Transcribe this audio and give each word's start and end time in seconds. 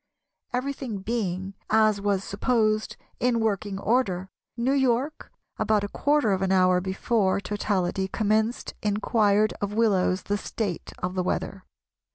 Everything 0.51 1.01
being, 1.03 1.53
as 1.69 2.01
was 2.01 2.23
supposed, 2.23 2.97
in 3.19 3.39
working 3.39 3.77
order, 3.77 4.29
New 4.57 4.73
York 4.73 5.31
about 5.59 5.83
a 5.83 5.87
quarter 5.87 6.31
of 6.31 6.41
an 6.41 6.51
hour 6.51 6.81
before 6.81 7.39
totality 7.39 8.07
commenced 8.07 8.73
inquired 8.81 9.53
of 9.61 9.73
Willows 9.75 10.23
the 10.23 10.39
state 10.39 10.91
of 11.03 11.13
the 11.13 11.21
weather. 11.21 11.65